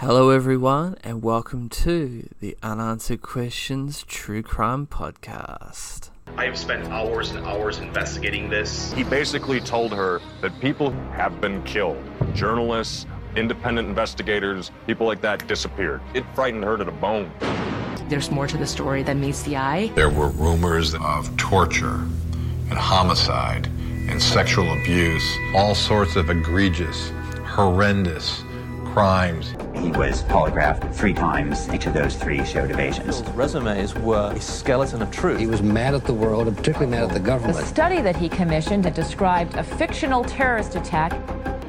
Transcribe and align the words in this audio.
Hello, 0.00 0.30
everyone, 0.30 0.96
and 1.02 1.24
welcome 1.24 1.68
to 1.70 2.28
the 2.38 2.56
Unanswered 2.62 3.20
Questions 3.20 4.04
True 4.04 4.44
Crime 4.44 4.86
Podcast. 4.86 6.10
I 6.36 6.44
have 6.44 6.56
spent 6.56 6.86
hours 6.86 7.32
and 7.32 7.44
hours 7.44 7.80
investigating 7.80 8.48
this. 8.48 8.92
He 8.92 9.02
basically 9.02 9.58
told 9.58 9.92
her 9.92 10.20
that 10.40 10.52
people 10.60 10.92
have 11.14 11.40
been 11.40 11.64
killed. 11.64 12.00
Journalists, 12.32 13.06
independent 13.34 13.88
investigators, 13.88 14.70
people 14.86 15.04
like 15.04 15.20
that 15.22 15.48
disappeared. 15.48 16.00
It 16.14 16.24
frightened 16.32 16.62
her 16.62 16.76
to 16.76 16.84
the 16.84 16.92
bone. 16.92 17.32
There's 18.08 18.30
more 18.30 18.46
to 18.46 18.56
the 18.56 18.68
story 18.68 19.02
than 19.02 19.20
meets 19.20 19.42
the 19.42 19.56
eye. 19.56 19.90
There 19.96 20.10
were 20.10 20.28
rumors 20.28 20.94
of 20.94 21.36
torture 21.36 22.06
and 22.70 22.74
homicide 22.74 23.66
and 24.08 24.22
sexual 24.22 24.72
abuse, 24.80 25.28
all 25.56 25.74
sorts 25.74 26.14
of 26.14 26.30
egregious, 26.30 27.10
horrendous 27.42 28.44
crimes. 28.92 29.54
He 29.74 29.90
was 29.90 30.22
polygraphed 30.24 30.94
three 30.94 31.14
times. 31.14 31.68
Each 31.70 31.86
of 31.86 31.94
those 31.94 32.16
three 32.16 32.44
showed 32.44 32.70
evasions. 32.70 33.20
His 33.20 33.28
resumes 33.30 33.94
were 33.94 34.32
a 34.32 34.40
skeleton 34.40 35.02
of 35.02 35.10
truth. 35.10 35.38
He 35.38 35.46
was 35.46 35.62
mad 35.62 35.94
at 35.94 36.04
the 36.04 36.14
world 36.14 36.48
and 36.48 36.56
particularly 36.56 36.90
mad 36.90 37.04
at 37.04 37.12
the 37.12 37.20
government. 37.20 37.58
The 37.58 37.66
study 37.66 38.00
that 38.02 38.16
he 38.16 38.28
commissioned 38.28 38.84
had 38.84 38.94
described 38.94 39.54
a 39.54 39.62
fictional 39.62 40.24
terrorist 40.24 40.76
attack 40.76 41.12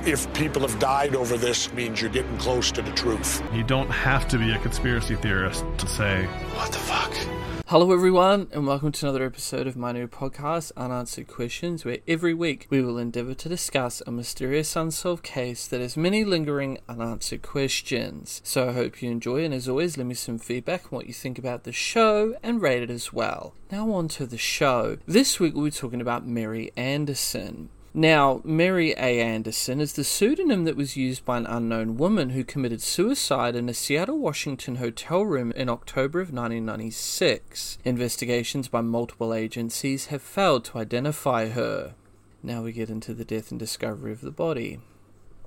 if 0.06 0.32
people 0.34 0.62
have 0.62 0.80
died 0.80 1.14
over 1.14 1.38
this 1.38 1.72
means 1.74 2.02
you're 2.02 2.10
getting 2.10 2.38
close 2.38 2.72
to 2.72 2.82
the 2.82 2.92
truth. 2.92 3.44
You 3.54 3.64
don't 3.64 3.90
have 3.90 4.28
to 4.30 4.38
be 4.38 4.52
a 4.52 4.58
conspiracy 4.60 5.16
theorist 5.16 5.66
to 5.78 5.88
say, 5.88 6.26
What 6.56 6.72
the 6.72 6.80
fuck? 6.80 7.39
Hello, 7.70 7.92
everyone, 7.92 8.48
and 8.52 8.66
welcome 8.66 8.92
to 8.92 9.06
another 9.06 9.24
episode 9.24 9.68
of 9.68 9.78
my 9.78 9.92
new 9.92 10.08
podcast, 10.08 10.72
Unanswered 10.76 11.28
Questions, 11.28 11.86
where 11.86 12.00
every 12.08 12.34
week 12.34 12.66
we 12.72 12.82
will 12.82 12.98
endeavour 12.98 13.36
to 13.36 13.48
discuss 13.48 14.02
a 14.08 14.12
mysterious 14.12 14.76
unsolved 14.76 15.22
case 15.22 15.68
that 15.68 15.80
has 15.80 15.96
many 15.96 16.26
lingering 16.26 16.80
unanswered 16.90 17.44
questions. 17.44 18.42
So 18.44 18.70
I 18.70 18.74
hope 18.74 19.04
you 19.04 19.12
enjoy, 19.12 19.46
and 19.46 19.54
as 19.54 19.70
always, 19.70 19.98
leave 19.98 20.08
me 20.08 20.16
some 20.16 20.40
feedback 20.40 20.86
on 20.86 20.98
what 20.98 21.06
you 21.06 21.14
think 21.14 21.38
about 21.38 21.64
the 21.64 21.72
show 21.72 22.36
and 22.42 22.60
rate 22.60 22.82
it 22.82 22.90
as 22.90 23.14
well. 23.14 23.54
Now, 23.72 23.92
on 23.92 24.08
to 24.08 24.26
the 24.26 24.40
show. 24.40 24.98
This 25.06 25.40
week 25.40 25.54
we'll 25.54 25.66
be 25.66 25.70
talking 25.70 26.02
about 26.02 26.26
Mary 26.26 26.72
Anderson. 26.76 27.70
Now, 28.00 28.40
Mary 28.46 28.92
A. 28.92 29.20
Anderson 29.20 29.82
is 29.82 29.92
the 29.92 30.06
pseudonym 30.06 30.64
that 30.64 30.78
was 30.78 30.96
used 30.96 31.26
by 31.26 31.38
an 31.38 31.46
unknown 31.46 31.98
woman 31.98 32.30
who 32.30 32.46
committed 32.46 32.82
suicide 32.82 33.58
in 33.58 33.68
a 33.68 33.74
Seattle, 33.74 34.20
Washington 34.20 34.76
hotel 34.76 35.26
room 35.26 35.52
in 35.52 35.68
October 35.68 36.22
of 36.22 36.32
1996. 36.32 37.78
Investigations 37.84 38.70
by 38.70 38.80
multiple 38.80 39.34
agencies 39.34 40.06
have 40.06 40.22
failed 40.22 40.64
to 40.64 40.78
identify 40.78 41.50
her. 41.50 41.94
Now 42.42 42.64
we 42.64 42.72
get 42.72 42.90
into 42.90 43.14
the 43.14 43.26
death 43.26 43.52
and 43.52 43.60
discovery 43.60 44.14
of 44.14 44.22
the 44.22 44.32
body. 44.32 44.80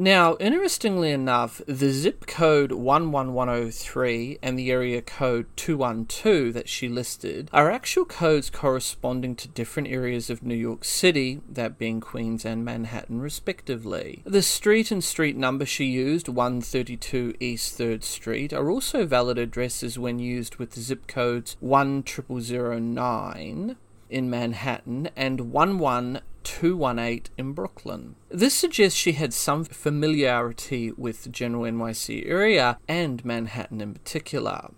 Now, 0.00 0.36
interestingly 0.38 1.10
enough, 1.10 1.60
the 1.66 1.90
zip 1.90 2.28
code 2.28 2.70
11103 2.70 4.38
and 4.40 4.56
the 4.56 4.70
area 4.70 5.02
code 5.02 5.46
212 5.56 6.54
that 6.54 6.68
she 6.68 6.88
listed 6.88 7.50
are 7.52 7.68
actual 7.68 8.04
codes 8.04 8.48
corresponding 8.48 9.34
to 9.34 9.48
different 9.48 9.88
areas 9.88 10.30
of 10.30 10.44
New 10.44 10.54
York 10.54 10.84
City, 10.84 11.40
that 11.50 11.78
being 11.78 12.00
Queens 12.00 12.44
and 12.44 12.64
Manhattan, 12.64 13.20
respectively. 13.20 14.22
The 14.24 14.40
street 14.40 14.92
and 14.92 15.02
street 15.02 15.36
number 15.36 15.66
she 15.66 15.86
used, 15.86 16.28
132 16.28 17.34
East 17.40 17.76
3rd 17.76 18.04
Street, 18.04 18.52
are 18.52 18.70
also 18.70 19.04
valid 19.04 19.36
addresses 19.36 19.98
when 19.98 20.20
used 20.20 20.58
with 20.58 20.70
the 20.70 20.80
zip 20.80 21.08
codes 21.08 21.56
10009 21.60 23.76
in 24.10 24.30
Manhattan 24.30 25.10
and 25.16 25.52
11218 26.48 27.32
in 27.36 27.52
Brooklyn. 27.52 28.16
This 28.28 28.54
suggests 28.54 28.98
she 28.98 29.12
had 29.12 29.32
some 29.32 29.64
familiarity 29.64 30.92
with 30.92 31.24
the 31.24 31.28
general 31.28 31.64
NYC 31.64 32.28
area 32.28 32.78
and 32.88 33.24
Manhattan 33.24 33.80
in 33.80 33.94
particular. 33.94 34.70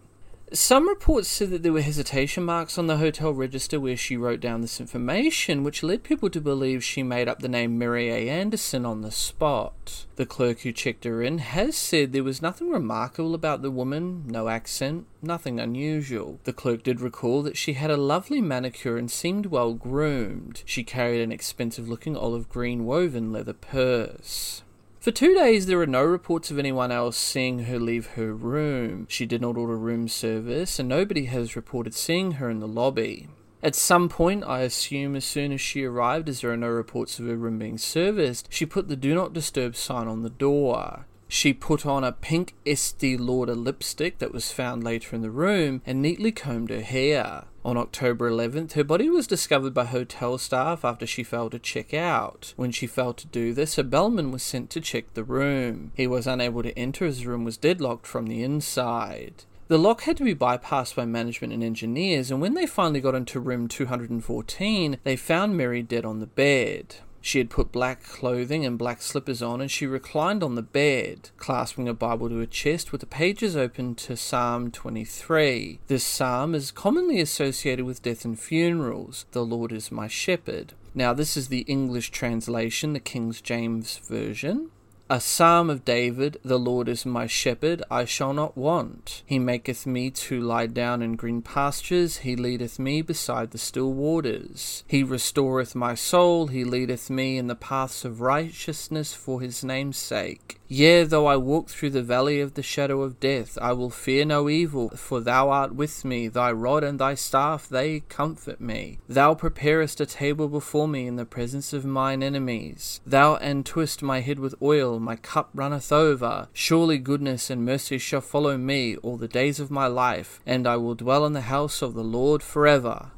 Some 0.53 0.89
reports 0.89 1.29
said 1.29 1.51
that 1.51 1.63
there 1.63 1.73
were 1.73 1.81
hesitation 1.81 2.43
marks 2.43 2.77
on 2.77 2.89
the 2.89 2.97
hotel 2.97 3.33
register 3.33 3.79
where 3.79 3.97
she 3.97 4.17
wrote 4.17 4.41
down 4.41 4.63
this 4.63 4.81
information, 4.81 5.63
which 5.63 5.85
led 5.85 6.03
people 6.03 6.29
to 6.29 6.41
believe 6.41 6.83
she 6.83 7.05
made 7.05 7.29
up 7.29 7.39
the 7.39 7.49
name 7.49 7.79
Mary 7.79 8.11
A. 8.11 8.29
Anderson 8.29 8.85
on 8.85 9.03
the 9.03 9.13
spot. 9.13 10.07
The 10.17 10.27
clerk 10.27 10.63
who 10.63 10.73
checked 10.73 11.05
her 11.05 11.23
in 11.23 11.39
has 11.39 11.77
said 11.77 12.13
there 12.13 12.25
was 12.25 12.43
nothing 12.43 12.69
remarkable 12.69 13.33
about 13.33 13.63
the 13.63 13.71
woman, 13.71 14.25
no 14.27 14.49
accent, 14.49 15.07
nothing 15.23 15.61
unusual. 15.61 16.41
The 16.43 16.53
clerk 16.53 16.83
did 16.83 17.01
recall 17.01 17.45
that 17.45 17.57
she 17.57 17.75
had 17.75 17.93
a 17.93 17.97
lovely 17.97 18.41
manicure 18.41 18.97
and 18.97 19.09
seemed 19.09 19.47
well 19.47 19.75
groomed. 19.75 20.65
She 20.67 20.83
carried 20.83 21.21
an 21.21 21.31
expensive 21.31 21.89
looking 21.89 22.17
olive 22.17 22.49
green 22.49 22.85
woven 22.85 23.33
leather 23.33 23.53
purse. 23.53 24.63
For 25.01 25.11
two 25.11 25.33
days, 25.35 25.65
there 25.65 25.81
are 25.81 25.87
no 25.87 26.05
reports 26.05 26.51
of 26.51 26.59
anyone 26.59 26.93
else 26.93 27.17
seeing 27.17 27.61
her 27.61 27.79
leave 27.79 28.09
her 28.09 28.35
room. 28.35 29.07
She 29.09 29.25
did 29.25 29.41
not 29.41 29.57
order 29.57 29.79
room 29.79 30.09
service, 30.09 30.79
and 30.79 30.91
nobody 30.91 31.25
has 31.25 31.57
reported 31.57 31.95
seeing 31.95 32.33
her 32.33 32.51
in 32.51 32.61
the 32.61 32.69
lobby. 32.69 33.29
At 33.63 33.75
some 33.75 34.11
point, 34.11 34.45
I 34.45 34.61
assume 34.61 35.17
as 35.17 35.25
soon 35.25 35.53
as 35.53 35.61
she 35.63 35.85
arrived, 35.85 36.29
as 36.29 36.43
there 36.43 36.53
are 36.53 36.57
no 36.57 36.69
reports 36.69 37.19
of 37.19 37.25
her 37.27 37.37
room 37.37 37.59
being 37.59 37.79
serviced, 37.79 38.49
she 38.53 38.67
put 38.67 38.89
the 38.89 38.97
Do 38.97 39.15
Not 39.15 39.33
Disturb 39.33 39.75
sign 39.75 40.07
on 40.07 40.21
the 40.21 40.29
door. 40.29 41.07
She 41.29 41.55
put 41.55 41.87
on 41.87 42.05
a 42.05 42.13
pink 42.13 42.55
Estee 42.67 43.17
Lauder 43.17 43.55
lipstick 43.55 44.19
that 44.19 44.35
was 44.35 44.53
found 44.53 44.85
later 44.85 45.17
in 45.17 45.23
the 45.23 45.31
room 45.31 45.81
and 45.87 46.03
neatly 46.03 46.31
combed 46.31 46.69
her 46.69 46.83
hair. 46.83 47.45
On 47.63 47.77
October 47.77 48.31
11th, 48.31 48.73
her 48.73 48.85
body 48.85 49.11
was 49.11 49.27
discovered 49.27 49.75
by 49.75 49.85
hotel 49.85 50.39
staff 50.39 50.83
after 50.83 51.07
she 51.07 51.23
failed 51.23 51.53
to 51.53 51.59
check 51.59 51.93
out. 51.93 52.55
When 52.57 52.71
she 52.71 52.87
failed 52.87 53.19
to 53.19 53.27
do 53.27 53.53
this, 53.53 53.77
a 53.77 53.85
bellman 53.85 54.33
was 54.33 54.43
sent 54.43 54.71
to 54.71 54.81
check 54.81 55.13
the 55.13 55.25
room. 55.25 55.93
He 55.95 56.07
was 56.07 56.27
unable 56.27 56.63
to 56.63 56.79
enter 56.79 57.05
as 57.05 57.21
the 57.21 57.29
room 57.29 57.45
was 57.45 57.59
deadlocked 57.59 58.07
from 58.07 58.29
the 58.29 58.43
inside. 58.43 59.45
The 59.69 59.79
lock 59.79 60.01
had 60.03 60.17
to 60.17 60.25
be 60.25 60.35
bypassed 60.35 60.97
by 60.97 61.05
management 61.05 61.53
and 61.53 61.63
engineers, 61.63 62.31
and 62.31 62.41
when 62.41 62.55
they 62.55 62.67
finally 62.67 63.01
got 63.01 63.15
into 63.15 63.39
room 63.39 63.69
214, 63.69 64.99
they 65.05 65.15
found 65.15 65.57
Mary 65.57 65.83
dead 65.83 66.05
on 66.05 66.19
the 66.19 66.27
bed. 66.27 66.97
She 67.21 67.39
had 67.39 67.51
put 67.51 67.73
black 67.73 68.03
clothing 68.03 68.65
and 68.65 68.79
black 68.79 69.03
slippers 69.03 69.43
on, 69.43 69.61
and 69.61 69.71
she 69.71 69.87
reclined 69.87 70.43
on 70.43 70.55
the 70.55 70.63
bed, 70.63 71.31
clasping 71.37 71.89
a 71.89 71.95
Bible 71.95 72.29
to 72.31 72.39
her 72.39 72.47
chest 72.47 72.93
with 72.93 73.01
the 73.01 73.07
pages 73.07 73.57
open 73.57 73.95
to 73.97 74.17
Psalm 74.17 74.71
23. 74.71 75.81
This 75.87 76.05
psalm 76.05 76.55
is 76.55 76.71
commonly 76.71 77.21
associated 77.21 77.85
with 77.85 78.03
death 78.03 78.25
and 78.25 78.39
funerals. 78.39 79.27
The 79.33 79.45
Lord 79.45 79.73
is 79.73 79.93
my 79.93 80.09
shepherd. 80.09 80.73
Now, 80.95 81.13
this 81.13 81.37
is 81.37 81.49
the 81.49 81.61
English 81.63 82.11
translation, 82.11 82.95
the 82.95 83.01
King 83.01 83.33
James 83.33 83.99
Version. 83.99 84.71
A 85.13 85.21
psalm 85.21 85.71
of 85.71 85.85
David, 85.85 86.39
the 86.45 86.57
Lord 86.57 86.89
is 86.89 87.05
my 87.05 87.27
shepherd, 87.27 87.83
I 87.91 88.05
shall 88.05 88.33
not 88.33 88.57
want. 88.57 89.25
He 89.27 89.41
maketh 89.41 89.85
me 89.85 90.09
to 90.13 90.41
lie 90.41 90.69
down 90.69 91.03
in 91.03 91.17
green 91.17 91.43
pastures, 91.43 92.19
he 92.19 92.37
leadeth 92.37 92.79
me 92.79 93.03
beside 93.03 93.51
the 93.51 93.59
still 93.59 93.93
waters. 93.93 94.85
He 94.87 95.03
restoreth 95.03 95.75
my 95.75 95.97
soul, 95.97 96.47
he 96.47 96.63
leadeth 96.63 97.11
me 97.11 97.39
in 97.39 97.49
the 97.49 97.57
paths 97.57 98.05
of 98.05 98.21
righteousness 98.21 99.13
for 99.13 99.41
his 99.41 99.65
name's 99.65 99.99
sake. 99.99 100.60
Yea, 100.73 101.03
though 101.03 101.27
I 101.27 101.37
walk 101.37 101.69
through 101.69 101.91
the 101.91 102.01
valley 102.01 102.41
of 102.41 102.55
the 102.55 102.63
shadow 102.63 103.03
of 103.03 103.19
death, 103.19 103.59
I 103.61 103.73
will 103.73 103.91
fear 103.91 104.25
no 104.25 104.49
evil, 104.49 104.91
for 104.91 105.21
thou 105.21 105.51
art 105.51 105.75
with 105.75 106.05
me, 106.05 106.29
thy 106.29 106.53
rod 106.53 106.85
and 106.85 107.01
thy 107.01 107.17
staff, 107.17 107.69
they 107.69 108.05
comfort 108.09 108.61
me. 108.61 109.01
Thou 109.09 109.35
preparest 109.35 110.01
a 110.01 110.07
table 110.07 110.47
before 110.47 110.87
me 110.87 111.09
in 111.09 111.17
the 111.17 111.25
presence 111.25 111.73
of 111.73 111.85
mine 111.85 112.23
enemies. 112.23 113.01
Thou 113.05 113.37
entoest 113.39 114.01
my 114.01 114.21
head 114.21 114.39
with 114.39 114.55
oil, 114.63 115.01
my 115.01 115.17
cup 115.17 115.51
runneth 115.55 115.91
over. 115.91 116.47
Surely 116.53 116.99
goodness 116.99 117.51
and 117.51 117.65
mercy 117.67 117.99
shall 117.99 118.21
follow 118.21 118.57
me 118.57 118.95
all 118.99 119.17
the 119.17 119.27
days 119.27 119.59
of 119.59 119.73
my 119.73 119.89
life, 119.89 120.41
and 120.47 120.69
I 120.69 120.77
will 120.77 120.95
dwell 120.95 121.27
in 121.27 121.33
the 121.33 121.51
house 121.51 121.83
of 121.83 121.95
the 121.95 122.05
Lord 122.05 122.45
forever. 122.45 123.11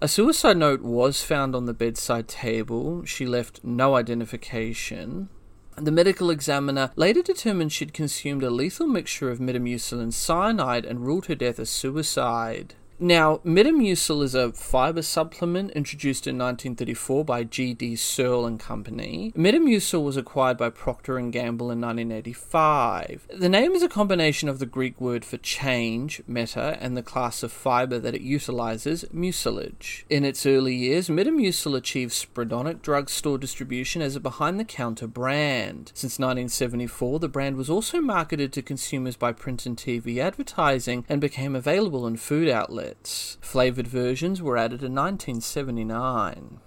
A 0.00 0.08
suicide 0.08 0.56
note 0.56 0.82
was 0.82 1.22
found 1.22 1.54
on 1.54 1.66
the 1.66 1.74
bedside 1.74 2.26
table. 2.26 3.04
She 3.04 3.24
left 3.24 3.62
no 3.62 3.94
identification. 3.94 5.28
The 5.80 5.92
medical 5.92 6.30
examiner 6.30 6.90
later 6.96 7.22
determined 7.22 7.72
she'd 7.72 7.94
consumed 7.94 8.42
a 8.42 8.50
lethal 8.50 8.88
mixture 8.88 9.30
of 9.30 9.38
Metamucil 9.38 10.00
and 10.00 10.12
cyanide 10.12 10.84
and 10.84 11.06
ruled 11.06 11.26
her 11.26 11.36
death 11.36 11.60
a 11.60 11.66
suicide. 11.66 12.74
Now, 13.00 13.36
Metamucil 13.44 14.24
is 14.24 14.34
a 14.34 14.50
fiber 14.50 15.02
supplement 15.02 15.70
introduced 15.70 16.26
in 16.26 16.36
1934 16.36 17.24
by 17.24 17.44
G.D. 17.44 17.94
Searle 17.94 18.44
and 18.44 18.58
Company. 18.58 19.32
Metamucil 19.36 20.02
was 20.02 20.16
acquired 20.16 20.56
by 20.58 20.70
Procter 20.70 21.16
& 21.20 21.30
Gamble 21.30 21.70
in 21.70 21.80
1985. 21.80 23.28
The 23.32 23.48
name 23.48 23.72
is 23.72 23.84
a 23.84 23.88
combination 23.88 24.48
of 24.48 24.58
the 24.58 24.66
Greek 24.66 25.00
word 25.00 25.24
for 25.24 25.36
change, 25.36 26.22
meta, 26.26 26.76
and 26.80 26.96
the 26.96 27.02
class 27.04 27.44
of 27.44 27.52
fiber 27.52 28.00
that 28.00 28.16
it 28.16 28.20
utilizes, 28.20 29.04
mucilage. 29.12 30.04
In 30.10 30.24
its 30.24 30.44
early 30.44 30.74
years, 30.74 31.08
Metamucil 31.08 31.76
achieved 31.76 32.10
sporadic 32.10 32.82
drugstore 32.82 33.38
distribution 33.38 34.02
as 34.02 34.16
a 34.16 34.20
behind-the-counter 34.20 35.06
brand. 35.06 35.92
Since 35.94 36.18
1974, 36.18 37.20
the 37.20 37.28
brand 37.28 37.56
was 37.56 37.70
also 37.70 38.00
marketed 38.00 38.52
to 38.54 38.62
consumers 38.62 39.14
by 39.14 39.30
print 39.30 39.66
and 39.66 39.76
TV 39.76 40.18
advertising 40.18 41.04
and 41.08 41.20
became 41.20 41.54
available 41.54 42.04
in 42.04 42.16
food 42.16 42.48
outlets. 42.48 42.87
Flavored 43.40 43.86
versions 43.86 44.42
were 44.42 44.56
added 44.56 44.82
in 44.82 44.94
1979. 44.94 46.60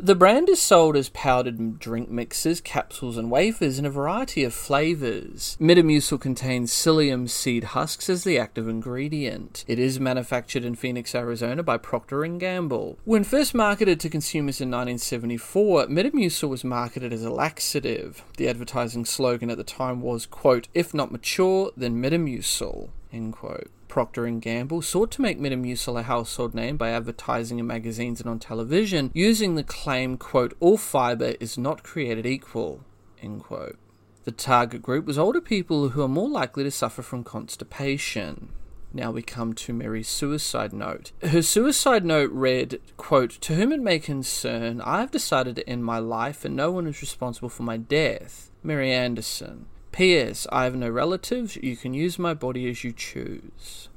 The 0.00 0.14
brand 0.14 0.48
is 0.48 0.62
sold 0.62 0.96
as 0.96 1.08
powdered 1.08 1.80
drink 1.80 2.08
mixes, 2.08 2.60
capsules, 2.60 3.16
and 3.16 3.32
wafers 3.32 3.80
in 3.80 3.84
a 3.84 3.90
variety 3.90 4.44
of 4.44 4.54
flavors. 4.54 5.56
Metamucil 5.60 6.20
contains 6.20 6.72
psyllium 6.72 7.28
seed 7.28 7.64
husks 7.64 8.08
as 8.08 8.22
the 8.22 8.38
active 8.38 8.68
ingredient. 8.68 9.64
It 9.66 9.80
is 9.80 9.98
manufactured 9.98 10.64
in 10.64 10.76
Phoenix, 10.76 11.16
Arizona 11.16 11.64
by 11.64 11.78
Procter 11.78 12.24
& 12.28 12.38
Gamble. 12.38 12.96
When 13.04 13.24
first 13.24 13.56
marketed 13.56 13.98
to 13.98 14.08
consumers 14.08 14.60
in 14.60 14.70
1974, 14.70 15.88
Metamucil 15.88 16.48
was 16.48 16.62
marketed 16.62 17.12
as 17.12 17.24
a 17.24 17.30
laxative. 17.30 18.22
The 18.36 18.48
advertising 18.48 19.04
slogan 19.04 19.50
at 19.50 19.56
the 19.56 19.64
time 19.64 20.00
was, 20.00 20.26
quote, 20.26 20.68
if 20.74 20.94
not 20.94 21.10
mature, 21.10 21.72
then 21.76 22.00
Metamucil, 22.00 22.90
end 23.12 23.32
quote. 23.32 23.68
Procter 23.88 24.28
& 24.30 24.40
Gamble 24.40 24.82
sought 24.82 25.10
to 25.12 25.22
make 25.22 25.40
Metamucil 25.40 25.98
a 25.98 26.02
household 26.04 26.54
name 26.54 26.76
by 26.76 26.90
advertising 26.90 27.58
in 27.58 27.66
magazines 27.66 28.20
and 28.20 28.28
on 28.28 28.38
television 28.38 29.10
using 29.14 29.54
the 29.54 29.64
claim, 29.64 30.16
quote, 30.16 30.54
all 30.60 30.76
fiber 30.76 31.34
is 31.40 31.58
not 31.58 31.82
created 31.82 32.26
equal, 32.26 32.84
end 33.20 33.42
quote. 33.42 33.78
The 34.24 34.32
target 34.32 34.82
group 34.82 35.06
was 35.06 35.18
older 35.18 35.40
people 35.40 35.90
who 35.90 36.02
are 36.02 36.08
more 36.08 36.28
likely 36.28 36.62
to 36.64 36.70
suffer 36.70 37.02
from 37.02 37.24
constipation. 37.24 38.50
Now 38.92 39.10
we 39.10 39.22
come 39.22 39.52
to 39.54 39.72
Mary's 39.72 40.08
suicide 40.08 40.72
note. 40.72 41.12
Her 41.22 41.42
suicide 41.42 42.04
note 42.04 42.30
read, 42.30 42.80
quote, 42.96 43.32
To 43.42 43.54
whom 43.54 43.72
it 43.72 43.80
may 43.80 43.98
concern, 43.98 44.80
I 44.80 45.00
have 45.00 45.10
decided 45.10 45.56
to 45.56 45.68
end 45.68 45.84
my 45.84 45.98
life 45.98 46.44
and 46.44 46.56
no 46.56 46.70
one 46.70 46.86
is 46.86 47.00
responsible 47.00 47.48
for 47.50 47.62
my 47.62 47.76
death. 47.76 48.50
Mary 48.62 48.92
Anderson. 48.92 49.66
P.S. 49.92 50.46
I 50.52 50.64
have 50.64 50.76
no 50.76 50.88
relatives. 50.88 51.56
You 51.56 51.76
can 51.76 51.94
use 51.94 52.18
my 52.18 52.34
body 52.34 52.68
as 52.68 52.84
you 52.84 52.92
choose. 52.92 53.88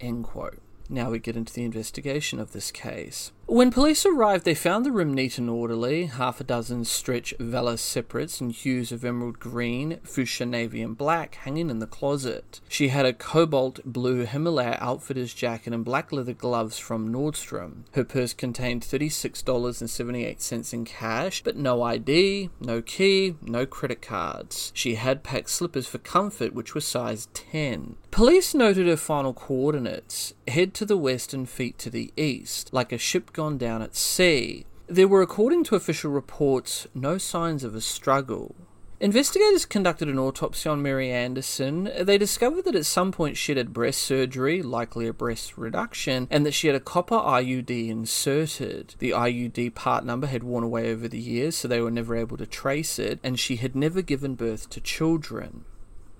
End 0.00 0.24
quote. 0.24 0.58
Now 0.88 1.10
we 1.10 1.18
get 1.18 1.36
into 1.36 1.52
the 1.52 1.64
investigation 1.64 2.38
of 2.38 2.52
this 2.52 2.70
case. 2.70 3.32
When 3.46 3.70
police 3.70 4.06
arrived, 4.06 4.46
they 4.46 4.54
found 4.54 4.86
the 4.86 4.90
room 4.90 5.12
neat 5.12 5.36
and 5.36 5.50
orderly, 5.50 6.06
half 6.06 6.40
a 6.40 6.44
dozen 6.44 6.86
stretch 6.86 7.34
velour 7.38 7.76
separates 7.76 8.40
in 8.40 8.48
hues 8.48 8.90
of 8.90 9.04
emerald 9.04 9.38
green, 9.38 10.00
fuchsia 10.02 10.46
navy, 10.46 10.80
and 10.80 10.96
black 10.96 11.34
hanging 11.34 11.68
in 11.68 11.78
the 11.78 11.86
closet. 11.86 12.62
She 12.70 12.88
had 12.88 13.04
a 13.04 13.12
cobalt 13.12 13.80
blue 13.84 14.24
Himalaya 14.24 14.78
outfitter's 14.80 15.34
jacket 15.34 15.74
and 15.74 15.84
black 15.84 16.10
leather 16.10 16.32
gloves 16.32 16.78
from 16.78 17.12
Nordstrom. 17.12 17.84
Her 17.92 18.02
purse 18.02 18.32
contained 18.32 18.82
$36.78 18.82 20.72
in 20.72 20.84
cash, 20.86 21.42
but 21.44 21.56
no 21.56 21.82
ID, 21.82 22.48
no 22.60 22.80
key, 22.80 23.36
no 23.42 23.66
credit 23.66 24.00
cards. 24.00 24.72
She 24.74 24.94
had 24.94 25.22
packed 25.22 25.50
slippers 25.50 25.86
for 25.86 25.98
comfort, 25.98 26.54
which 26.54 26.74
were 26.74 26.80
size 26.80 27.28
10. 27.34 27.96
Police 28.10 28.54
noted 28.54 28.86
her 28.86 28.96
final 28.96 29.34
coordinates 29.34 30.32
head 30.48 30.72
to 30.74 30.86
the 30.86 30.96
west 30.96 31.34
and 31.34 31.48
feet 31.48 31.78
to 31.78 31.90
the 31.90 32.12
east, 32.16 32.72
like 32.72 32.92
a 32.92 32.98
ship 32.98 33.32
gone 33.34 33.58
down 33.58 33.82
at 33.82 33.94
sea. 33.94 34.64
There 34.86 35.08
were, 35.08 35.20
according 35.20 35.64
to 35.64 35.76
official 35.76 36.10
reports, 36.10 36.86
no 36.94 37.18
signs 37.18 37.64
of 37.64 37.74
a 37.74 37.80
struggle. 37.82 38.54
Investigators 39.00 39.66
conducted 39.66 40.08
an 40.08 40.18
autopsy 40.18 40.68
on 40.68 40.80
Mary 40.80 41.10
Anderson. 41.10 41.90
They 42.00 42.16
discovered 42.16 42.64
that 42.64 42.76
at 42.76 42.86
some 42.86 43.12
point 43.12 43.36
she 43.36 43.54
had 43.54 43.72
breast 43.72 44.00
surgery, 44.00 44.62
likely 44.62 45.06
a 45.06 45.12
breast 45.12 45.58
reduction, 45.58 46.28
and 46.30 46.46
that 46.46 46.52
she 46.52 46.68
had 46.68 46.76
a 46.76 46.80
copper 46.80 47.16
IUD 47.16 47.88
inserted. 47.88 48.94
The 49.00 49.10
IUD 49.10 49.74
part 49.74 50.06
number 50.06 50.26
had 50.26 50.42
worn 50.42 50.64
away 50.64 50.90
over 50.90 51.08
the 51.08 51.18
years, 51.18 51.56
so 51.56 51.68
they 51.68 51.80
were 51.80 51.90
never 51.90 52.16
able 52.16 52.36
to 52.36 52.46
trace 52.46 52.98
it, 52.98 53.18
and 53.22 53.38
she 53.38 53.56
had 53.56 53.74
never 53.74 54.00
given 54.00 54.36
birth 54.36 54.70
to 54.70 54.80
children. 54.80 55.64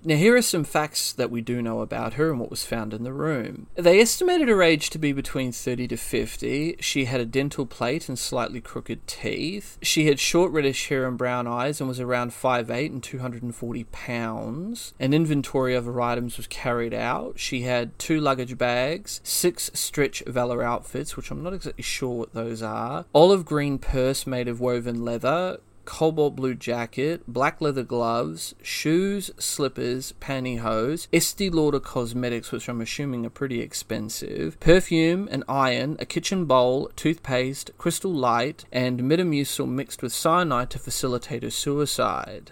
Now, 0.07 0.17
here 0.17 0.35
are 0.35 0.41
some 0.43 0.63
facts 0.63 1.11
that 1.13 1.31
we 1.31 1.41
do 1.41 1.63
know 1.63 1.81
about 1.81 2.13
her 2.13 2.29
and 2.29 2.39
what 2.39 2.51
was 2.51 2.63
found 2.63 2.93
in 2.93 3.01
the 3.01 3.11
room. 3.11 3.65
They 3.73 3.99
estimated 3.99 4.47
her 4.49 4.61
age 4.61 4.91
to 4.91 4.99
be 4.99 5.13
between 5.13 5.51
30 5.51 5.87
to 5.87 5.97
50. 5.97 6.77
She 6.79 7.05
had 7.05 7.19
a 7.19 7.25
dental 7.25 7.65
plate 7.65 8.07
and 8.07 8.19
slightly 8.19 8.61
crooked 8.61 9.07
teeth. 9.07 9.79
She 9.81 10.05
had 10.05 10.19
short 10.19 10.51
reddish 10.51 10.89
hair 10.89 11.07
and 11.07 11.17
brown 11.17 11.47
eyes 11.47 11.81
and 11.81 11.87
was 11.87 11.99
around 11.99 12.33
5'8 12.33 12.91
and 12.91 13.01
240 13.01 13.83
pounds. 13.85 14.93
An 14.99 15.11
inventory 15.11 15.73
of 15.73 15.85
her 15.85 15.99
items 15.99 16.37
was 16.37 16.45
carried 16.45 16.93
out. 16.93 17.39
She 17.39 17.61
had 17.61 17.97
two 17.97 18.21
luggage 18.21 18.59
bags, 18.59 19.21
six 19.23 19.71
stretch 19.73 20.21
velour 20.27 20.61
outfits, 20.61 21.17
which 21.17 21.31
I'm 21.31 21.41
not 21.41 21.53
exactly 21.53 21.83
sure 21.83 22.15
what 22.15 22.33
those 22.35 22.61
are, 22.61 23.05
olive 23.15 23.43
green 23.43 23.79
purse 23.79 24.27
made 24.27 24.47
of 24.47 24.59
woven 24.59 25.03
leather, 25.03 25.57
cobalt 25.85 26.35
blue 26.35 26.55
jacket, 26.55 27.21
black 27.27 27.61
leather 27.61 27.83
gloves, 27.83 28.55
shoes, 28.61 29.31
slippers, 29.37 30.13
pantyhose, 30.19 31.07
Estee 31.13 31.49
Lauder 31.49 31.79
cosmetics, 31.79 32.51
which 32.51 32.67
I'm 32.67 32.81
assuming 32.81 33.25
are 33.25 33.29
pretty 33.29 33.61
expensive, 33.61 34.59
perfume, 34.59 35.27
an 35.31 35.43
iron, 35.47 35.95
a 35.99 36.05
kitchen 36.05 36.45
bowl, 36.45 36.91
toothpaste, 36.95 37.71
crystal 37.77 38.13
light, 38.13 38.65
and 38.71 39.01
Metamucil 39.01 39.67
mixed 39.67 40.01
with 40.01 40.13
cyanide 40.13 40.69
to 40.71 40.79
facilitate 40.79 41.43
her 41.43 41.49
suicide. 41.49 42.51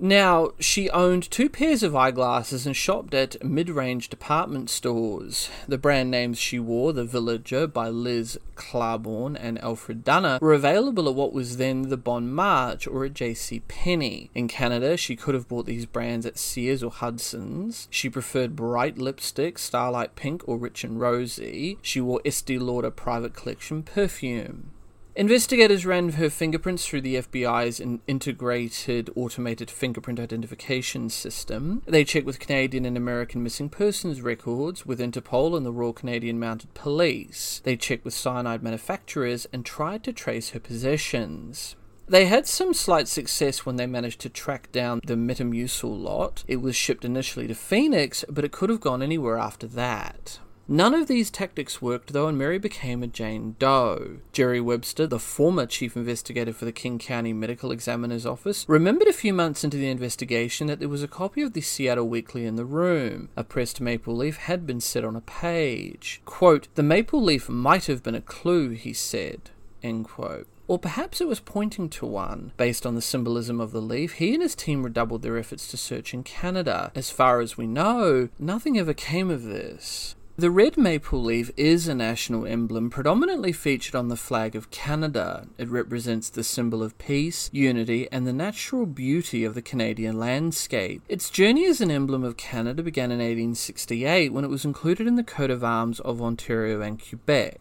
Now, 0.00 0.50
she 0.58 0.90
owned 0.90 1.30
two 1.30 1.48
pairs 1.48 1.82
of 1.82 1.94
eyeglasses 1.94 2.66
and 2.66 2.74
shopped 2.74 3.14
at 3.14 3.42
mid 3.44 3.70
range 3.70 4.08
department 4.08 4.68
stores. 4.68 5.48
The 5.68 5.78
brand 5.78 6.10
names 6.10 6.38
she 6.38 6.58
wore, 6.58 6.92
The 6.92 7.04
Villager 7.04 7.66
by 7.66 7.88
Liz 7.88 8.38
Claiborne 8.56 9.36
and 9.36 9.58
Alfred 9.62 10.04
Dunner, 10.04 10.38
were 10.40 10.52
available 10.52 11.08
at 11.08 11.14
what 11.14 11.32
was 11.32 11.56
then 11.56 11.88
the 11.88 11.96
Bon 11.96 12.30
Marche 12.30 12.88
or 12.88 13.04
at 13.04 13.14
JC 13.14 13.62
Penney. 13.68 14.30
In 14.34 14.48
Canada, 14.48 14.96
she 14.96 15.16
could 15.16 15.34
have 15.34 15.48
bought 15.48 15.66
these 15.66 15.86
brands 15.86 16.26
at 16.26 16.38
Sears 16.38 16.82
or 16.82 16.90
Hudson's. 16.90 17.86
She 17.90 18.10
preferred 18.10 18.56
bright 18.56 18.98
lipstick, 18.98 19.58
Starlight 19.58 20.16
Pink 20.16 20.42
or 20.46 20.58
Rich 20.58 20.84
and 20.84 21.00
Rosy. 21.00 21.78
She 21.82 22.00
wore 22.00 22.20
Estee 22.24 22.58
Lauder 22.58 22.90
Private 22.90 23.34
Collection 23.34 23.82
perfume. 23.84 24.73
Investigators 25.16 25.86
ran 25.86 26.08
her 26.10 26.28
fingerprints 26.28 26.84
through 26.84 27.00
the 27.02 27.14
FBI's 27.14 27.80
integrated 28.08 29.10
automated 29.14 29.70
fingerprint 29.70 30.18
identification 30.18 31.08
system. 31.08 31.82
They 31.86 32.02
checked 32.02 32.26
with 32.26 32.40
Canadian 32.40 32.84
and 32.84 32.96
American 32.96 33.40
missing 33.40 33.68
persons 33.68 34.22
records, 34.22 34.84
with 34.84 34.98
Interpol 34.98 35.56
and 35.56 35.64
the 35.64 35.72
Royal 35.72 35.92
Canadian 35.92 36.40
Mounted 36.40 36.74
Police. 36.74 37.60
They 37.62 37.76
checked 37.76 38.04
with 38.04 38.12
cyanide 38.12 38.64
manufacturers 38.64 39.46
and 39.52 39.64
tried 39.64 40.02
to 40.02 40.12
trace 40.12 40.50
her 40.50 40.58
possessions. 40.58 41.76
They 42.08 42.26
had 42.26 42.48
some 42.48 42.74
slight 42.74 43.06
success 43.06 43.64
when 43.64 43.76
they 43.76 43.86
managed 43.86 44.20
to 44.22 44.28
track 44.28 44.72
down 44.72 45.00
the 45.06 45.14
Metamucil 45.14 46.02
lot. 46.02 46.42
It 46.48 46.56
was 46.56 46.74
shipped 46.74 47.04
initially 47.04 47.46
to 47.46 47.54
Phoenix, 47.54 48.24
but 48.28 48.44
it 48.44 48.50
could 48.52 48.68
have 48.68 48.80
gone 48.80 49.00
anywhere 49.00 49.38
after 49.38 49.68
that. 49.68 50.40
None 50.66 50.94
of 50.94 51.08
these 51.08 51.30
tactics 51.30 51.82
worked 51.82 52.12
though, 52.12 52.26
and 52.26 52.38
Mary 52.38 52.58
became 52.58 53.02
a 53.02 53.06
Jane 53.06 53.56
Doe. 53.58 54.18
Jerry 54.32 54.60
Webster, 54.60 55.06
the 55.06 55.18
former 55.18 55.66
chief 55.66 55.96
investigator 55.96 56.52
for 56.52 56.64
the 56.64 56.72
King 56.72 56.98
County 56.98 57.32
Medical 57.32 57.70
Examiner's 57.70 58.24
Office, 58.24 58.64
remembered 58.66 59.08
a 59.08 59.12
few 59.12 59.34
months 59.34 59.62
into 59.62 59.76
the 59.76 59.90
investigation 59.90 60.66
that 60.68 60.80
there 60.80 60.88
was 60.88 61.02
a 61.02 61.08
copy 61.08 61.42
of 61.42 61.52
the 61.52 61.60
Seattle 61.60 62.08
Weekly 62.08 62.46
in 62.46 62.56
the 62.56 62.64
room. 62.64 63.28
A 63.36 63.44
pressed 63.44 63.80
maple 63.80 64.16
leaf 64.16 64.36
had 64.38 64.66
been 64.66 64.80
set 64.80 65.04
on 65.04 65.16
a 65.16 65.20
page. 65.20 66.22
Quote, 66.24 66.68
The 66.76 66.82
maple 66.82 67.22
leaf 67.22 67.48
might 67.48 67.86
have 67.86 68.02
been 68.02 68.14
a 68.14 68.20
clue, 68.22 68.70
he 68.70 68.94
said. 68.94 69.50
End 69.82 70.06
quote. 70.06 70.46
Or 70.66 70.78
perhaps 70.78 71.20
it 71.20 71.28
was 71.28 71.40
pointing 71.40 71.90
to 71.90 72.06
one. 72.06 72.52
Based 72.56 72.86
on 72.86 72.94
the 72.94 73.02
symbolism 73.02 73.60
of 73.60 73.72
the 73.72 73.82
leaf, 73.82 74.14
he 74.14 74.32
and 74.32 74.42
his 74.42 74.54
team 74.54 74.82
redoubled 74.82 75.20
their 75.20 75.36
efforts 75.36 75.70
to 75.70 75.76
search 75.76 76.14
in 76.14 76.22
Canada. 76.22 76.90
As 76.94 77.10
far 77.10 77.40
as 77.40 77.58
we 77.58 77.66
know, 77.66 78.30
nothing 78.38 78.78
ever 78.78 78.94
came 78.94 79.30
of 79.30 79.42
this. 79.42 80.16
The 80.36 80.50
red 80.50 80.76
maple 80.76 81.22
leaf 81.22 81.52
is 81.56 81.86
a 81.86 81.94
national 81.94 82.44
emblem 82.44 82.90
predominantly 82.90 83.52
featured 83.52 83.94
on 83.94 84.08
the 84.08 84.16
flag 84.16 84.56
of 84.56 84.68
Canada. 84.72 85.46
It 85.58 85.68
represents 85.68 86.28
the 86.28 86.42
symbol 86.42 86.82
of 86.82 86.98
peace, 86.98 87.48
unity, 87.52 88.08
and 88.10 88.26
the 88.26 88.32
natural 88.32 88.84
beauty 88.84 89.44
of 89.44 89.54
the 89.54 89.62
Canadian 89.62 90.18
landscape. 90.18 91.02
Its 91.08 91.30
journey 91.30 91.66
as 91.66 91.80
an 91.80 91.92
emblem 91.92 92.24
of 92.24 92.36
Canada 92.36 92.82
began 92.82 93.12
in 93.12 93.18
1868 93.18 94.32
when 94.32 94.42
it 94.42 94.50
was 94.50 94.64
included 94.64 95.06
in 95.06 95.14
the 95.14 95.22
coat 95.22 95.52
of 95.52 95.62
arms 95.62 96.00
of 96.00 96.20
Ontario 96.20 96.80
and 96.80 97.00
Quebec. 97.00 97.60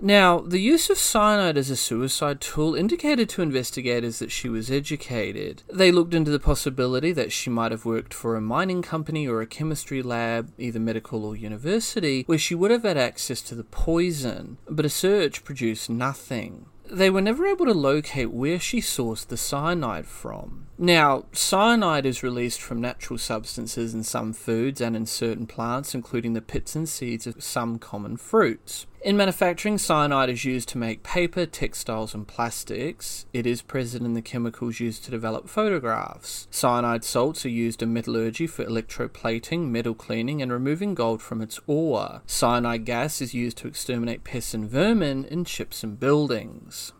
Now, 0.00 0.40
the 0.40 0.60
use 0.60 0.90
of 0.90 0.98
cyanide 0.98 1.56
as 1.56 1.70
a 1.70 1.76
suicide 1.76 2.40
tool 2.40 2.74
indicated 2.74 3.28
to 3.30 3.42
investigators 3.42 4.18
that 4.18 4.32
she 4.32 4.48
was 4.48 4.70
educated. 4.70 5.62
They 5.72 5.92
looked 5.92 6.14
into 6.14 6.30
the 6.30 6.40
possibility 6.40 7.12
that 7.12 7.32
she 7.32 7.48
might 7.48 7.72
have 7.72 7.84
worked 7.84 8.12
for 8.12 8.36
a 8.36 8.40
mining 8.40 8.82
company 8.82 9.26
or 9.26 9.40
a 9.40 9.46
chemistry 9.46 10.02
lab, 10.02 10.52
either 10.58 10.80
medical 10.80 11.24
or 11.24 11.36
university, 11.36 12.24
where 12.26 12.38
she 12.38 12.54
would 12.54 12.70
have 12.70 12.82
had 12.82 12.98
access 12.98 13.40
to 13.42 13.54
the 13.54 13.64
poison, 13.64 14.58
but 14.68 14.84
a 14.84 14.90
search 14.90 15.44
produced 15.44 15.88
nothing. 15.88 16.66
They 16.90 17.08
were 17.08 17.22
never 17.22 17.46
able 17.46 17.64
to 17.66 17.72
locate 17.72 18.30
where 18.30 18.60
she 18.60 18.80
sourced 18.80 19.26
the 19.26 19.36
cyanide 19.36 20.06
from. 20.06 20.66
Now, 20.76 21.26
cyanide 21.32 22.04
is 22.04 22.24
released 22.24 22.60
from 22.60 22.80
natural 22.80 23.16
substances 23.16 23.94
in 23.94 24.02
some 24.02 24.32
foods 24.32 24.80
and 24.80 24.96
in 24.96 25.06
certain 25.06 25.46
plants, 25.46 25.94
including 25.94 26.32
the 26.32 26.42
pits 26.42 26.74
and 26.74 26.88
seeds 26.88 27.28
of 27.28 27.44
some 27.44 27.78
common 27.78 28.16
fruits. 28.16 28.86
In 29.00 29.16
manufacturing, 29.16 29.78
cyanide 29.78 30.30
is 30.30 30.44
used 30.44 30.68
to 30.70 30.78
make 30.78 31.04
paper, 31.04 31.46
textiles, 31.46 32.12
and 32.12 32.26
plastics. 32.26 33.26
It 33.32 33.46
is 33.46 33.62
present 33.62 34.04
in 34.04 34.14
the 34.14 34.22
chemicals 34.22 34.80
used 34.80 35.04
to 35.04 35.12
develop 35.12 35.48
photographs. 35.48 36.48
Cyanide 36.50 37.04
salts 37.04 37.46
are 37.46 37.50
used 37.50 37.80
in 37.80 37.92
metallurgy 37.92 38.48
for 38.48 38.64
electroplating, 38.64 39.68
metal 39.68 39.94
cleaning, 39.94 40.42
and 40.42 40.50
removing 40.50 40.94
gold 40.94 41.22
from 41.22 41.40
its 41.40 41.60
ore. 41.68 42.22
Cyanide 42.26 42.84
gas 42.84 43.20
is 43.20 43.32
used 43.32 43.58
to 43.58 43.68
exterminate 43.68 44.24
pests 44.24 44.54
and 44.54 44.68
vermin 44.68 45.24
in 45.26 45.44
ships 45.44 45.84
and 45.84 46.00
buildings. 46.00 46.92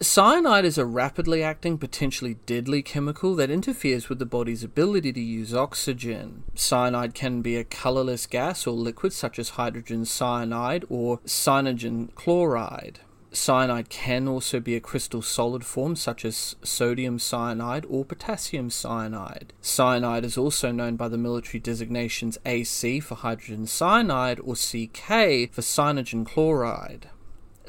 Cyanide 0.00 0.64
is 0.64 0.76
a 0.76 0.84
rapidly 0.84 1.40
acting, 1.40 1.78
potentially 1.78 2.34
deadly 2.46 2.82
chemical 2.82 3.36
that 3.36 3.48
interferes 3.48 4.08
with 4.08 4.18
the 4.18 4.26
body's 4.26 4.64
ability 4.64 5.12
to 5.12 5.20
use 5.20 5.54
oxygen. 5.54 6.42
Cyanide 6.56 7.14
can 7.14 7.42
be 7.42 7.56
a 7.56 7.62
colorless 7.62 8.26
gas 8.26 8.66
or 8.66 8.72
liquid 8.72 9.12
such 9.12 9.38
as 9.38 9.50
hydrogen 9.50 10.04
cyanide 10.04 10.84
or 10.88 11.18
cyanogen 11.18 12.12
chloride. 12.16 13.00
Cyanide 13.30 13.88
can 13.88 14.26
also 14.26 14.58
be 14.58 14.74
a 14.74 14.80
crystal 14.80 15.22
solid 15.22 15.64
form 15.64 15.94
such 15.94 16.24
as 16.24 16.56
sodium 16.64 17.20
cyanide 17.20 17.86
or 17.88 18.04
potassium 18.04 18.70
cyanide. 18.70 19.52
Cyanide 19.60 20.24
is 20.24 20.36
also 20.36 20.72
known 20.72 20.96
by 20.96 21.06
the 21.06 21.18
military 21.18 21.60
designations 21.60 22.36
AC 22.44 22.98
for 22.98 23.14
hydrogen 23.14 23.66
cyanide 23.66 24.40
or 24.40 24.54
CK 24.54 25.52
for 25.52 25.62
cyanogen 25.62 26.26
chloride. 26.26 27.10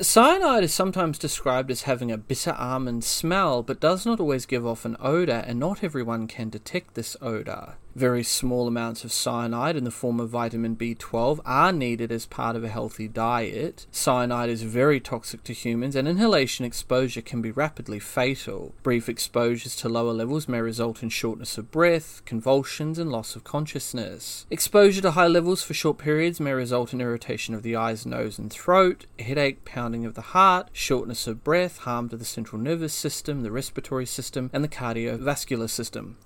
Cyanide 0.02 0.66
is 0.66 0.74
sometimes 0.74 1.18
described 1.18 1.72
as 1.72 1.84
having 1.84 2.12
a 2.12 2.18
bitter 2.18 2.52
almond 2.58 3.06
smell, 3.06 3.64
but 3.64 3.80
does 3.80 4.06
not 4.06 4.20
always 4.20 4.46
give 4.46 4.66
off 4.66 4.84
an 4.84 4.98
odour, 5.00 5.42
and 5.48 5.58
not 5.58 5.86
everyone 5.86 6.28
can 6.28 6.50
detect 6.50 6.96
this 6.96 7.16
odour. 7.22 7.78
Very 7.96 8.24
small 8.24 8.68
amounts 8.68 9.06
of 9.06 9.14
cyanide 9.14 9.78
in 9.78 9.86
the 9.86 9.90
form 9.90 10.20
of 10.20 10.30
vitamin 10.30 10.76
B12 10.76 11.40
are 11.46 11.72
needed 11.72 12.12
as 12.12 12.26
part 12.26 12.58
of 12.58 12.64
a 12.66 12.68
healthy 12.68 13.08
diet. 13.08 13.88
Cyanide 13.90 14.50
is 14.50 14.64
very 14.64 15.00
toxic 15.00 15.46
to 15.46 15.54
humans, 15.54 15.96
and 15.96 16.06
inhalation 16.06 16.66
exposure 16.66 17.22
can 17.22 17.42
be 17.42 17.52
rapidly 17.52 18.00
fatal. 18.00 18.76
Brief 18.84 19.08
exposures 19.08 19.78
to 19.78 19.88
lower 19.88 20.12
levels 20.12 20.50
may 20.50 20.60
result 20.60 21.04
in 21.04 21.08
shortness 21.08 21.58
of 21.58 21.72
breath, 21.72 22.22
convulsions, 22.26 23.00
and 23.00 23.14
loss 23.14 23.34
of 23.34 23.46
consciousness. 23.46 24.46
Exposure 24.52 25.02
to 25.02 25.12
high 25.12 25.28
levels 25.28 25.64
for 25.64 25.74
short 25.74 25.98
periods 25.98 26.42
may 26.42 26.52
result 26.52 26.92
in 26.92 27.00
irritation 27.00 27.56
of 27.56 27.64
the 27.64 27.78
eyes, 27.78 28.06
nose, 28.06 28.38
and 28.38 28.52
throat, 28.52 29.06
headache, 29.20 29.64
pounding 29.64 30.06
of 30.06 30.16
the 30.16 30.36
heart, 30.36 30.68
shortness 30.74 31.28
of 31.28 31.46
breath, 31.46 31.78
harm 31.78 32.10
to 32.10 32.18
the 32.18 32.26
central 32.26 32.62
nervous 32.62 32.94
system, 32.94 33.42
the 33.42 33.52
respiratory 33.52 34.06
system, 34.06 34.50
and 34.52 34.66
the 34.66 34.68
cardiovascular 34.68 35.70
system 35.70 36.18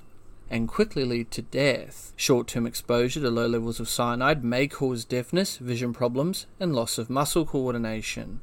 and 0.50 0.68
quickly 0.68 1.06
lead 1.06 1.32
to 1.32 1.42
death. 1.42 2.14
Short 2.16 2.48
term 2.48 2.66
exposure 2.66 3.20
to 3.22 3.30
low 3.30 3.48
levels 3.48 3.80
of 3.80 3.90
cyanide 3.90 4.44
may 4.44 4.68
cause 4.68 5.06
deafness, 5.06 5.58
vision 5.58 5.94
problems, 5.94 6.48
and 6.60 6.76
loss 6.76 6.98
of 6.98 7.10
muscle 7.10 7.46
coordination. 7.46 8.42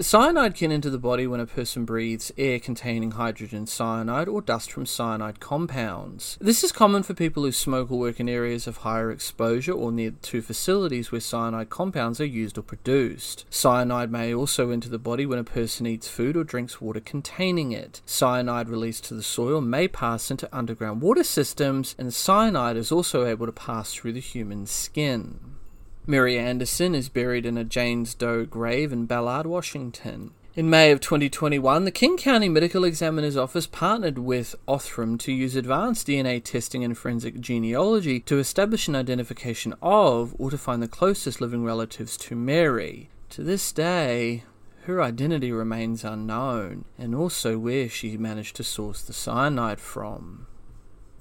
Cyanide 0.00 0.54
can 0.54 0.72
enter 0.72 0.88
the 0.88 0.98
body 0.98 1.26
when 1.26 1.40
a 1.40 1.46
person 1.46 1.84
breathes 1.84 2.32
air 2.38 2.58
containing 2.58 3.10
hydrogen 3.10 3.66
cyanide 3.66 4.28
or 4.28 4.40
dust 4.40 4.72
from 4.72 4.86
cyanide 4.86 5.40
compounds. 5.40 6.38
This 6.40 6.64
is 6.64 6.72
common 6.72 7.02
for 7.02 7.12
people 7.12 7.42
who 7.42 7.52
smoke 7.52 7.90
or 7.90 7.98
work 7.98 8.18
in 8.18 8.26
areas 8.26 8.66
of 8.66 8.78
higher 8.78 9.10
exposure 9.10 9.74
or 9.74 9.92
near 9.92 10.12
to 10.12 10.40
facilities 10.40 11.12
where 11.12 11.20
cyanide 11.20 11.68
compounds 11.68 12.18
are 12.18 12.24
used 12.24 12.56
or 12.56 12.62
produced. 12.62 13.44
Cyanide 13.50 14.10
may 14.10 14.32
also 14.32 14.70
enter 14.70 14.88
the 14.88 14.98
body 14.98 15.26
when 15.26 15.38
a 15.38 15.44
person 15.44 15.86
eats 15.86 16.08
food 16.08 16.34
or 16.34 16.44
drinks 16.44 16.80
water 16.80 17.00
containing 17.00 17.72
it. 17.72 18.00
Cyanide 18.06 18.70
released 18.70 19.04
to 19.04 19.14
the 19.14 19.22
soil 19.22 19.60
may 19.60 19.86
pass 19.86 20.30
into 20.30 20.48
underground 20.50 21.02
water 21.02 21.24
systems, 21.24 21.94
and 21.98 22.14
cyanide 22.14 22.78
is 22.78 22.90
also 22.90 23.26
able 23.26 23.44
to 23.44 23.52
pass 23.52 23.92
through 23.92 24.14
the 24.14 24.20
human 24.20 24.64
skin. 24.64 25.49
Mary 26.06 26.38
Anderson 26.38 26.94
is 26.94 27.08
buried 27.08 27.44
in 27.44 27.58
a 27.58 27.64
Janes 27.64 28.14
Doe 28.14 28.44
grave 28.44 28.92
in 28.92 29.06
Ballard, 29.06 29.46
Washington. 29.46 30.32
In 30.56 30.68
May 30.68 30.90
of 30.90 31.00
2021, 31.00 31.84
the 31.84 31.90
King 31.90 32.16
County 32.16 32.48
Medical 32.48 32.84
Examiner's 32.84 33.36
Office 33.36 33.66
partnered 33.66 34.18
with 34.18 34.56
Othram 34.66 35.18
to 35.20 35.32
use 35.32 35.54
advanced 35.54 36.08
DNA 36.08 36.42
testing 36.42 36.82
and 36.82 36.98
forensic 36.98 37.38
genealogy 37.38 38.18
to 38.20 38.38
establish 38.38 38.88
an 38.88 38.96
identification 38.96 39.74
of 39.80 40.34
or 40.38 40.50
to 40.50 40.58
find 40.58 40.82
the 40.82 40.88
closest 40.88 41.40
living 41.40 41.64
relatives 41.64 42.16
to 42.16 42.34
Mary. 42.34 43.10
To 43.30 43.44
this 43.44 43.70
day, 43.70 44.42
her 44.84 45.00
identity 45.00 45.52
remains 45.52 46.02
unknown, 46.02 46.84
and 46.98 47.14
also 47.14 47.58
where 47.58 47.88
she 47.88 48.16
managed 48.16 48.56
to 48.56 48.64
source 48.64 49.02
the 49.02 49.12
cyanide 49.12 49.80
from. 49.80 50.46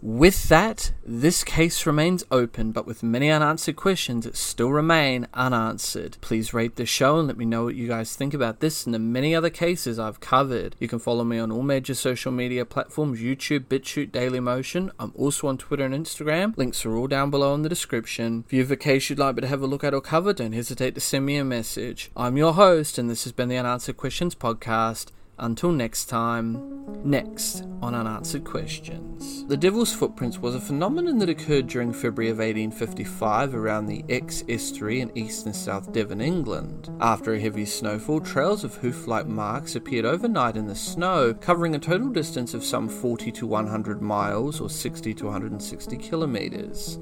With 0.02 0.48
that, 0.48 0.94
this 1.06 1.44
case 1.44 1.86
remains 1.86 2.24
open, 2.32 2.72
but 2.72 2.88
with 2.88 3.04
many 3.04 3.30
unanswered 3.30 3.76
questions 3.76 4.24
that 4.24 4.38
still 4.38 4.70
remain 4.70 5.28
unanswered. 5.34 6.18
Please 6.22 6.54
rate 6.54 6.78
the 6.78 6.86
show 6.86 7.20
and 7.20 7.28
let 7.28 7.38
me 7.38 7.44
know 7.44 7.66
what 7.66 7.76
you 7.76 7.90
guys 7.90 8.16
think 8.16 8.34
about 8.34 8.62
this 8.62 8.86
and 8.86 8.96
the 8.96 9.00
many 9.00 9.36
other 9.36 9.50
cases 9.50 10.00
I've 10.00 10.22
covered. 10.22 10.78
You 10.80 10.88
can 10.88 11.00
follow 11.00 11.26
me 11.26 11.38
on 11.38 11.52
all 11.52 11.64
major 11.64 11.94
social 11.94 12.32
media 12.32 12.64
platforms 12.64 13.20
YouTube, 13.20 13.66
BitChute, 13.66 14.12
Dailymotion. 14.12 14.90
I'm 14.98 15.12
also 15.18 15.48
on 15.48 15.58
Twitter 15.58 15.84
and 15.84 15.94
Instagram. 15.94 16.56
Links 16.56 16.86
are 16.86 16.96
all 16.96 17.08
down 17.08 17.30
below 17.30 17.54
in 17.54 17.64
the 17.64 17.70
description. 17.70 18.46
If 18.48 18.54
you 18.54 18.62
have 18.62 18.72
a 18.72 18.78
case 18.78 19.10
you'd 19.10 19.20
like 19.20 19.36
me 19.36 19.42
to 19.42 19.48
have 19.48 19.62
a 19.62 19.68
look 19.68 19.84
at 19.84 19.94
or 19.94 20.00
cover, 20.00 20.32
don't 20.32 20.54
hesitate 20.54 20.96
to 20.96 21.02
send 21.02 21.26
me 21.26 21.36
a 21.36 21.44
message. 21.44 22.10
I'm 22.16 22.38
your 22.38 22.54
host, 22.54 22.98
and 22.98 23.10
this 23.10 23.26
has 23.26 23.34
been 23.34 23.50
the 23.50 23.58
Unanswered 23.58 23.98
Questions 23.98 24.34
Podcast. 24.34 25.08
Until 25.40 25.72
next 25.72 26.06
time, 26.06 26.86
next 27.04 27.64
on 27.82 27.96
Unanswered 27.96 28.44
Questions. 28.44 29.46
The 29.46 29.56
Devil's 29.56 29.94
Footprints 29.94 30.40
was 30.40 30.54
a 30.54 30.60
phenomenon 30.60 31.18
that 31.20 31.30
occurred 31.30 31.68
during 31.68 31.94
February 31.94 32.30
of 32.30 32.40
1855 32.40 33.56
around 33.56 33.86
the 33.86 34.04
Exe 34.10 34.44
estuary 34.50 35.00
in 35.00 35.18
east 35.18 35.46
and 35.46 35.56
south 35.56 35.94
Devon, 35.94 36.20
England. 36.20 36.90
After 37.00 37.34
a 37.34 37.40
heavy 37.40 37.66
snowfall, 37.66 38.20
trails 38.20 38.66
of 38.66 38.76
hoof 38.76 39.08
like 39.08 39.28
marks 39.28 39.76
appeared 39.76 40.06
overnight 40.06 40.58
in 40.58 40.68
the 40.68 40.76
snow, 40.76 41.34
covering 41.34 41.74
a 41.74 41.80
total 41.80 42.10
distance 42.10 42.54
of 42.54 42.66
some 42.66 42.90
40 42.90 43.32
to 43.32 43.48
100 43.48 44.02
miles 44.02 44.60
or 44.60 44.70
60 44.70 45.14
to 45.14 45.26
160 45.26 45.98
kilometres. 45.98 47.00